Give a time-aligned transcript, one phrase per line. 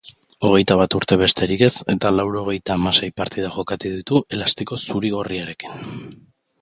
[0.47, 5.85] Hogeita bat urte besterik ez eta laurogeita hamasei partida jokatu ditu elastiko zuri-gorriarekin.